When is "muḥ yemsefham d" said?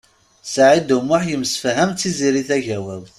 1.07-1.97